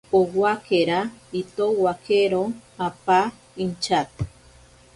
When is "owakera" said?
0.19-0.99